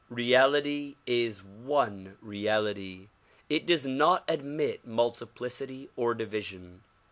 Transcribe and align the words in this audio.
Reality 0.09 0.95
is 1.05 1.43
one 1.43 2.17
reality; 2.21 3.09
it 3.49 3.67
does 3.67 3.85
not 3.85 4.23
admit 4.27 4.83
multi 4.83 5.27
plicity 5.27 5.89
or 5.95 6.15
division. 6.15 6.81